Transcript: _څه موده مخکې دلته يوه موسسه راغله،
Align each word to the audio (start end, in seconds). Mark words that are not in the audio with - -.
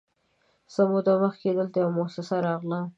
_څه 0.73 0.81
موده 0.91 1.13
مخکې 1.23 1.49
دلته 1.57 1.77
يوه 1.83 1.93
موسسه 1.97 2.35
راغله، 2.47 2.79